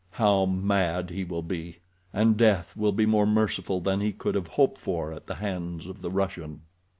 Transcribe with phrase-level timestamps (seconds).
[0.13, 1.77] How mad he will be!
[2.11, 5.85] And death will be more merciful than he could have hoped for at the hands
[5.85, 6.61] of the Russian.